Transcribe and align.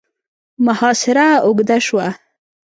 محاصره 0.65 1.27
اوږده 1.45 1.77
شوه. 1.85 2.07